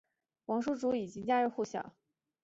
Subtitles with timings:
[0.47, 1.93] 王仲殊已经家喻户晓。